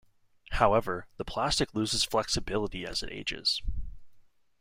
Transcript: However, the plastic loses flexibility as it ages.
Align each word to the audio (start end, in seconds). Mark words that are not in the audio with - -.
However, 0.53 1.05
the 1.17 1.23
plastic 1.23 1.75
loses 1.75 2.03
flexibility 2.03 2.87
as 2.87 3.03
it 3.03 3.11
ages. 3.11 3.61